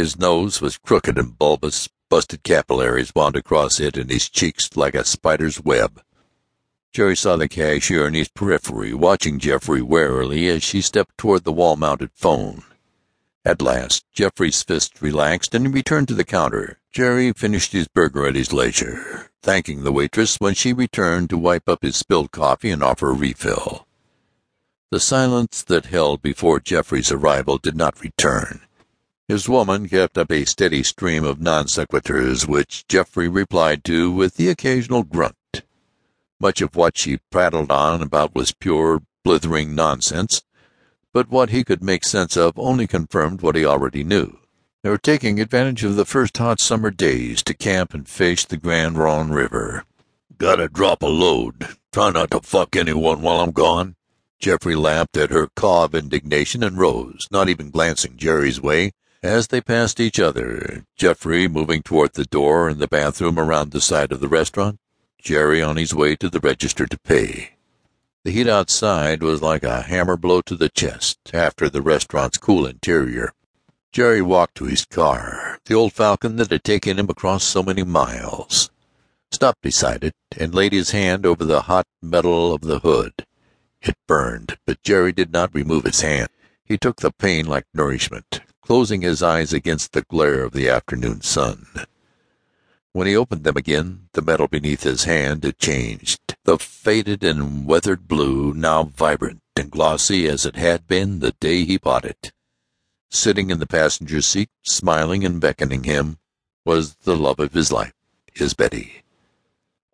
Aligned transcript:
His 0.00 0.18
nose 0.18 0.62
was 0.62 0.78
crooked 0.78 1.18
and 1.18 1.38
bulbous, 1.38 1.86
busted 2.08 2.42
capillaries 2.42 3.14
wound 3.14 3.36
across 3.36 3.78
it 3.78 3.98
and 3.98 4.08
his 4.10 4.30
cheeks 4.30 4.74
like 4.74 4.94
a 4.94 5.04
spider's 5.04 5.60
web. 5.62 6.00
Jerry 6.94 7.14
saw 7.14 7.36
the 7.36 7.48
cashier 7.48 8.06
in 8.06 8.14
his 8.14 8.30
periphery, 8.30 8.94
watching 8.94 9.38
Jeffrey 9.38 9.82
warily 9.82 10.48
as 10.48 10.62
she 10.62 10.80
stepped 10.80 11.18
toward 11.18 11.44
the 11.44 11.52
wall 11.52 11.76
mounted 11.76 12.12
phone. 12.14 12.62
At 13.44 13.60
last, 13.60 14.06
Jeffrey's 14.10 14.62
fist 14.62 15.02
relaxed 15.02 15.54
and 15.54 15.66
he 15.66 15.70
returned 15.70 16.08
to 16.08 16.14
the 16.14 16.24
counter. 16.24 16.78
Jerry 16.90 17.34
finished 17.34 17.72
his 17.72 17.86
burger 17.86 18.26
at 18.26 18.36
his 18.36 18.54
leisure, 18.54 19.28
thanking 19.42 19.84
the 19.84 19.92
waitress 19.92 20.36
when 20.36 20.54
she 20.54 20.72
returned 20.72 21.28
to 21.28 21.36
wipe 21.36 21.68
up 21.68 21.82
his 21.82 21.96
spilled 21.96 22.30
coffee 22.30 22.70
and 22.70 22.82
offer 22.82 23.10
a 23.10 23.12
refill. 23.12 23.86
The 24.90 24.98
silence 24.98 25.62
that 25.64 25.84
held 25.84 26.22
before 26.22 26.58
Jeffrey's 26.58 27.12
arrival 27.12 27.58
did 27.58 27.76
not 27.76 28.00
return. 28.00 28.62
His 29.30 29.48
woman 29.48 29.88
kept 29.88 30.18
up 30.18 30.32
a 30.32 30.44
steady 30.44 30.82
stream 30.82 31.22
of 31.22 31.40
non 31.40 31.66
sequiturs, 31.66 32.48
which 32.48 32.84
Jeffrey 32.88 33.28
replied 33.28 33.84
to 33.84 34.10
with 34.10 34.34
the 34.34 34.48
occasional 34.48 35.04
grunt. 35.04 35.62
Much 36.40 36.60
of 36.60 36.74
what 36.74 36.98
she 36.98 37.20
prattled 37.30 37.70
on 37.70 38.02
about 38.02 38.34
was 38.34 38.50
pure, 38.50 39.02
blithering 39.22 39.76
nonsense, 39.76 40.42
but 41.12 41.30
what 41.30 41.50
he 41.50 41.62
could 41.62 41.80
make 41.80 42.04
sense 42.04 42.36
of 42.36 42.58
only 42.58 42.88
confirmed 42.88 43.40
what 43.40 43.54
he 43.54 43.64
already 43.64 44.02
knew. 44.02 44.36
They 44.82 44.90
were 44.90 44.98
taking 44.98 45.38
advantage 45.38 45.84
of 45.84 45.94
the 45.94 46.04
first 46.04 46.36
hot 46.36 46.58
summer 46.58 46.90
days 46.90 47.40
to 47.44 47.54
camp 47.54 47.94
and 47.94 48.08
fish 48.08 48.44
the 48.46 48.56
Grande 48.56 48.98
Ronde 48.98 49.32
River. 49.32 49.84
Gotta 50.38 50.66
drop 50.66 51.02
a 51.02 51.06
load. 51.06 51.68
Try 51.92 52.10
not 52.10 52.32
to 52.32 52.40
fuck 52.40 52.74
anyone 52.74 53.22
while 53.22 53.38
I'm 53.38 53.52
gone. 53.52 53.94
Jeffrey 54.40 54.74
laughed 54.74 55.16
at 55.16 55.30
her 55.30 55.46
caw 55.54 55.84
of 55.84 55.94
indignation 55.94 56.64
and 56.64 56.76
rose, 56.76 57.28
not 57.30 57.48
even 57.48 57.70
glancing 57.70 58.16
Jerry's 58.16 58.60
way, 58.60 58.90
as 59.22 59.48
they 59.48 59.60
passed 59.60 60.00
each 60.00 60.18
other, 60.18 60.84
Jeffrey 60.96 61.46
moving 61.46 61.82
toward 61.82 62.14
the 62.14 62.24
door 62.24 62.70
in 62.70 62.78
the 62.78 62.88
bathroom 62.88 63.38
around 63.38 63.70
the 63.70 63.80
side 63.80 64.12
of 64.12 64.20
the 64.20 64.28
restaurant, 64.28 64.78
Jerry 65.20 65.62
on 65.62 65.76
his 65.76 65.94
way 65.94 66.16
to 66.16 66.30
the 66.30 66.40
register 66.40 66.86
to 66.86 66.98
pay. 66.98 67.52
The 68.24 68.30
heat 68.30 68.48
outside 68.48 69.22
was 69.22 69.42
like 69.42 69.62
a 69.62 69.82
hammer 69.82 70.16
blow 70.16 70.40
to 70.42 70.56
the 70.56 70.68
chest 70.68 71.18
after 71.32 71.68
the 71.68 71.82
restaurant's 71.82 72.38
cool 72.38 72.66
interior. 72.66 73.32
Jerry 73.92 74.22
walked 74.22 74.56
to 74.56 74.66
his 74.66 74.84
car, 74.84 75.58
the 75.64 75.74
old 75.74 75.92
Falcon 75.92 76.36
that 76.36 76.50
had 76.50 76.62
taken 76.62 76.98
him 76.98 77.10
across 77.10 77.44
so 77.44 77.62
many 77.62 77.82
miles, 77.82 78.70
stopped 79.30 79.62
beside 79.62 80.04
it, 80.04 80.14
and 80.36 80.54
laid 80.54 80.72
his 80.72 80.92
hand 80.92 81.26
over 81.26 81.44
the 81.44 81.62
hot 81.62 81.86
metal 82.00 82.54
of 82.54 82.60
the 82.60 82.78
hood. 82.78 83.26
It 83.82 83.96
burned, 84.06 84.58
but 84.66 84.82
Jerry 84.82 85.12
did 85.12 85.32
not 85.32 85.54
remove 85.54 85.84
his 85.84 86.02
hand. 86.02 86.28
He 86.64 86.78
took 86.78 86.96
the 86.96 87.10
pain 87.10 87.46
like 87.46 87.64
nourishment, 87.74 88.42
closing 88.70 89.02
his 89.02 89.20
eyes 89.20 89.52
against 89.52 89.92
the 89.92 90.02
glare 90.02 90.44
of 90.44 90.52
the 90.52 90.68
afternoon 90.68 91.20
sun. 91.20 91.66
When 92.92 93.08
he 93.08 93.16
opened 93.16 93.42
them 93.42 93.56
again, 93.56 94.06
the 94.12 94.22
metal 94.22 94.46
beneath 94.46 94.84
his 94.84 95.02
hand 95.02 95.42
had 95.42 95.58
changed, 95.58 96.36
the 96.44 96.56
faded 96.56 97.24
and 97.24 97.66
weathered 97.66 98.06
blue 98.06 98.54
now 98.54 98.84
vibrant 98.84 99.40
and 99.56 99.72
glossy 99.72 100.28
as 100.28 100.46
it 100.46 100.54
had 100.54 100.86
been 100.86 101.18
the 101.18 101.32
day 101.40 101.64
he 101.64 101.78
bought 101.78 102.04
it. 102.04 102.30
Sitting 103.10 103.50
in 103.50 103.58
the 103.58 103.66
passenger 103.66 104.22
seat, 104.22 104.50
smiling 104.62 105.24
and 105.24 105.40
beckoning 105.40 105.82
him, 105.82 106.18
was 106.64 106.94
the 106.94 107.16
love 107.16 107.40
of 107.40 107.54
his 107.54 107.72
life, 107.72 107.94
his 108.34 108.54
Betty. 108.54 109.02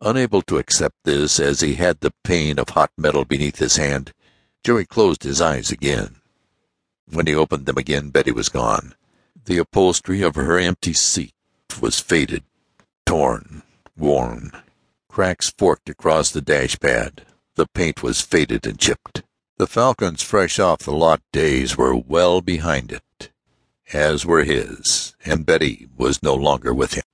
Unable 0.02 0.42
to 0.42 0.58
accept 0.58 0.96
this 1.04 1.40
as 1.40 1.60
he 1.60 1.76
had 1.76 2.00
the 2.00 2.12
pain 2.24 2.58
of 2.58 2.68
hot 2.68 2.90
metal 2.98 3.24
beneath 3.24 3.56
his 3.56 3.76
hand, 3.76 4.12
Jerry 4.62 4.84
closed 4.84 5.22
his 5.22 5.40
eyes 5.40 5.70
again. 5.70 6.20
When 7.10 7.26
he 7.26 7.34
opened 7.34 7.66
them 7.66 7.78
again, 7.78 8.10
Betty 8.10 8.32
was 8.32 8.48
gone. 8.48 8.94
The 9.44 9.58
upholstery 9.58 10.22
of 10.22 10.34
her 10.34 10.58
empty 10.58 10.92
seat 10.92 11.34
was 11.80 12.00
faded, 12.00 12.42
torn, 13.04 13.62
worn. 13.96 14.50
Cracks 15.08 15.50
forked 15.56 15.88
across 15.88 16.30
the 16.30 16.42
dashpad. 16.42 17.24
The 17.54 17.66
paint 17.66 18.02
was 18.02 18.20
faded 18.20 18.66
and 18.66 18.78
chipped. 18.78 19.22
The 19.56 19.66
Falcon's 19.66 20.22
fresh 20.22 20.58
off 20.58 20.80
the 20.80 20.92
lot 20.92 21.22
days 21.32 21.78
were 21.78 21.96
well 21.96 22.40
behind 22.40 22.92
it, 22.92 23.30
as 23.92 24.26
were 24.26 24.44
his, 24.44 25.14
and 25.24 25.46
Betty 25.46 25.88
was 25.96 26.22
no 26.22 26.34
longer 26.34 26.74
with 26.74 26.94
him. 26.94 27.04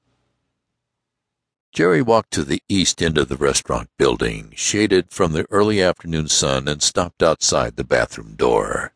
Jerry 1.72 2.02
walked 2.02 2.32
to 2.32 2.44
the 2.44 2.62
east 2.68 3.00
end 3.00 3.16
of 3.16 3.28
the 3.28 3.36
restaurant 3.36 3.88
building, 3.98 4.52
shaded 4.56 5.10
from 5.10 5.32
the 5.32 5.46
early 5.50 5.80
afternoon 5.80 6.28
sun, 6.28 6.66
and 6.66 6.82
stopped 6.82 7.22
outside 7.22 7.76
the 7.76 7.84
bathroom 7.84 8.34
door. 8.34 8.92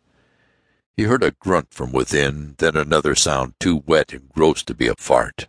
He 0.97 1.03
heard 1.03 1.23
a 1.23 1.33
grunt 1.33 1.75
from 1.75 1.93
within, 1.93 2.55
then 2.57 2.75
another 2.75 3.15
sound 3.15 3.53
too 3.61 3.83
wet 3.87 4.15
and 4.15 4.31
gross 4.31 4.63
to 4.63 4.75
be 4.75 4.89
a 4.89 4.95
fart. 4.95 5.47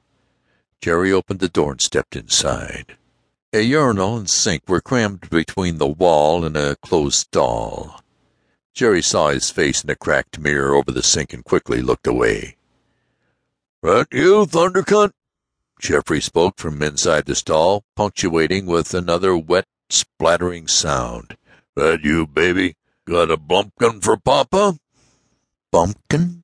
Jerry 0.81 1.11
opened 1.11 1.39
the 1.39 1.47
door 1.47 1.71
and 1.71 1.81
stepped 1.81 2.17
inside. 2.17 2.97
A 3.53 3.61
urinal 3.61 4.17
and 4.17 4.29
sink 4.29 4.63
were 4.67 4.81
crammed 4.81 5.29
between 5.29 5.77
the 5.77 5.87
wall 5.87 6.43
and 6.43 6.57
a 6.57 6.75
closed 6.75 7.15
stall. 7.15 8.01
Jerry 8.73 9.01
saw 9.01 9.29
his 9.29 9.49
face 9.49 9.85
in 9.85 9.89
a 9.89 9.95
cracked 9.95 10.37
mirror 10.37 10.75
over 10.75 10.91
the 10.91 11.01
sink 11.01 11.33
and 11.33 11.45
quickly 11.45 11.81
looked 11.81 12.07
away. 12.07 12.57
That 13.81 14.07
you, 14.11 14.45
Thundercunt? 14.45 15.13
Jeffrey 15.79 16.19
spoke 16.19 16.57
from 16.57 16.83
inside 16.83 17.25
the 17.25 17.35
stall, 17.35 17.85
punctuating 17.95 18.65
with 18.65 18.93
another 18.93 19.37
wet, 19.37 19.65
splattering 19.89 20.67
sound. 20.67 21.37
That 21.75 22.03
you, 22.03 22.27
baby? 22.27 22.75
Got 23.05 23.31
a 23.31 23.37
bumpkin 23.37 24.01
for 24.01 24.17
Papa? 24.17 24.77
Bumpkin? 25.69 26.43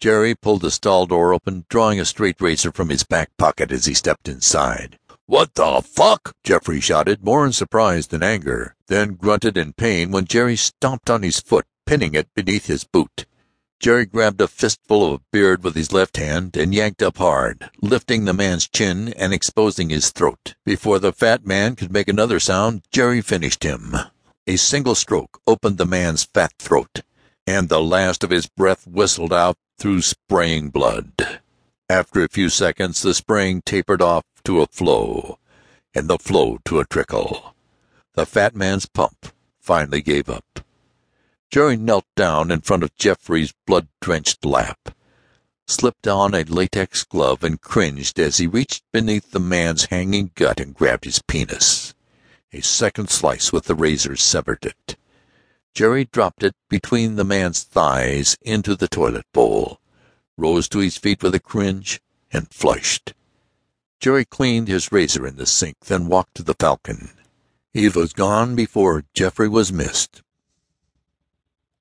Jerry 0.00 0.34
pulled 0.34 0.62
the 0.62 0.70
stall 0.70 1.04
door 1.04 1.34
open, 1.34 1.66
drawing 1.68 2.00
a 2.00 2.04
straight 2.06 2.40
razor 2.40 2.72
from 2.72 2.88
his 2.88 3.04
back 3.04 3.30
pocket 3.36 3.70
as 3.70 3.84
he 3.84 3.92
stepped 3.92 4.26
inside. 4.26 4.98
What 5.26 5.54
the 5.54 5.82
fuck? 5.82 6.34
Jeffrey 6.42 6.80
shouted, 6.80 7.22
more 7.22 7.44
in 7.44 7.52
surprise 7.52 8.06
than 8.06 8.22
anger, 8.22 8.74
then 8.86 9.16
grunted 9.16 9.58
in 9.58 9.74
pain 9.74 10.10
when 10.10 10.24
Jerry 10.24 10.56
stomped 10.56 11.10
on 11.10 11.22
his 11.22 11.40
foot, 11.40 11.66
pinning 11.84 12.14
it 12.14 12.32
beneath 12.34 12.66
his 12.66 12.84
boot. 12.84 13.26
Jerry 13.80 14.06
grabbed 14.06 14.40
a 14.40 14.48
fistful 14.48 15.12
of 15.12 15.30
beard 15.30 15.62
with 15.62 15.74
his 15.74 15.92
left 15.92 16.16
hand 16.16 16.56
and 16.56 16.74
yanked 16.74 17.02
up 17.02 17.18
hard, 17.18 17.70
lifting 17.82 18.24
the 18.24 18.32
man's 18.32 18.66
chin 18.66 19.12
and 19.12 19.34
exposing 19.34 19.90
his 19.90 20.10
throat. 20.10 20.54
Before 20.64 20.98
the 20.98 21.12
fat 21.12 21.44
man 21.44 21.76
could 21.76 21.92
make 21.92 22.08
another 22.08 22.40
sound, 22.40 22.80
Jerry 22.90 23.20
finished 23.20 23.62
him. 23.62 23.94
A 24.46 24.56
single 24.56 24.94
stroke 24.94 25.38
opened 25.46 25.76
the 25.76 25.84
man's 25.84 26.24
fat 26.24 26.54
throat 26.58 27.02
and 27.46 27.68
the 27.68 27.80
last 27.80 28.24
of 28.24 28.30
his 28.30 28.46
breath 28.46 28.86
whistled 28.86 29.32
out 29.32 29.56
through 29.78 30.02
spraying 30.02 30.70
blood. 30.70 31.40
After 31.88 32.22
a 32.22 32.28
few 32.28 32.48
seconds, 32.48 33.02
the 33.02 33.12
spraying 33.12 33.62
tapered 33.62 34.00
off 34.00 34.24
to 34.44 34.62
a 34.62 34.66
flow, 34.66 35.38
and 35.94 36.08
the 36.08 36.18
flow 36.18 36.58
to 36.64 36.80
a 36.80 36.86
trickle. 36.86 37.54
The 38.14 38.26
fat 38.26 38.54
man's 38.54 38.86
pump 38.86 39.26
finally 39.60 40.00
gave 40.00 40.28
up. 40.28 40.60
Jerry 41.50 41.76
knelt 41.76 42.06
down 42.16 42.50
in 42.50 42.60
front 42.62 42.82
of 42.82 42.96
Jeffrey's 42.96 43.52
blood 43.66 43.88
drenched 44.00 44.44
lap, 44.44 44.94
slipped 45.66 46.06
on 46.06 46.34
a 46.34 46.44
latex 46.44 47.04
glove, 47.04 47.44
and 47.44 47.60
cringed 47.60 48.18
as 48.18 48.38
he 48.38 48.46
reached 48.46 48.82
beneath 48.92 49.30
the 49.30 49.40
man's 49.40 49.86
hanging 49.86 50.30
gut 50.34 50.60
and 50.60 50.74
grabbed 50.74 51.04
his 51.04 51.22
penis. 51.26 51.94
A 52.52 52.60
second 52.60 53.10
slice 53.10 53.52
with 53.52 53.64
the 53.64 53.74
razor 53.74 54.16
severed 54.16 54.64
it. 54.64 54.96
Jerry 55.74 56.04
dropped 56.04 56.44
it 56.44 56.54
between 56.68 57.16
the 57.16 57.24
man's 57.24 57.64
thighs 57.64 58.36
into 58.42 58.76
the 58.76 58.88
toilet 58.88 59.26
bowl, 59.32 59.80
rose 60.36 60.68
to 60.68 60.78
his 60.78 60.96
feet 60.96 61.22
with 61.22 61.34
a 61.34 61.40
cringe, 61.40 62.00
and 62.32 62.48
flushed. 62.52 63.12
Jerry 64.00 64.24
cleaned 64.24 64.68
his 64.68 64.92
razor 64.92 65.26
in 65.26 65.36
the 65.36 65.46
sink, 65.46 65.76
then 65.86 66.06
walked 66.06 66.36
to 66.36 66.42
the 66.42 66.54
Falcon. 66.54 67.10
Eve 67.72 67.96
was 67.96 68.12
gone 68.12 68.54
before 68.54 69.04
Jeffrey 69.14 69.48
was 69.48 69.72
missed. 69.72 70.22